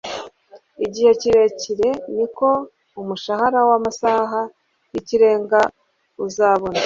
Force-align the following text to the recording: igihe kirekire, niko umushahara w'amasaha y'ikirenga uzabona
igihe 0.85 1.11
kirekire, 1.21 1.89
niko 2.15 2.47
umushahara 2.99 3.59
w'amasaha 3.69 4.39
y'ikirenga 4.91 5.59
uzabona 6.25 6.79